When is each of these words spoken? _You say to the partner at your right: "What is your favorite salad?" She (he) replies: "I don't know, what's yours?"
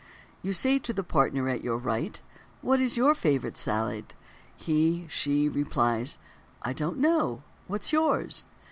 _You 0.41 0.51
say 0.51 0.79
to 0.79 0.93
the 0.93 1.03
partner 1.03 1.47
at 1.47 1.63
your 1.63 1.77
right: 1.77 2.19
"What 2.63 2.81
is 2.81 2.97
your 2.97 3.13
favorite 3.13 3.55
salad?" 3.55 4.15
She 4.57 5.05
(he) 5.07 5.47
replies: 5.47 6.17
"I 6.63 6.73
don't 6.73 6.97
know, 6.97 7.43
what's 7.67 7.93
yours?" 7.93 8.47